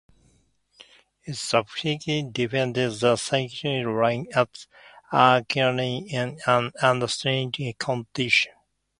It 1.25 1.35
subsequently 1.35 2.23
defended 2.23 2.91
the 3.01 3.17
Siegfried 3.17 3.85
Line 3.85 4.25
at 4.33 4.65
Aachen 5.13 5.77
in 5.79 6.39
an 6.47 6.71
understrength 6.81 7.77
condition. 7.77 8.51